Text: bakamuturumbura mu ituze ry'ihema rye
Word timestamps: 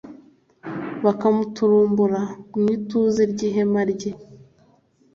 bakamuturumbura 1.03 2.19
mu 2.59 2.65
ituze 2.77 3.21
ry'ihema 3.31 3.81
rye 3.91 4.11